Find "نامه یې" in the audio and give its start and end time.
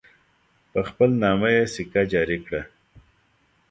1.23-1.63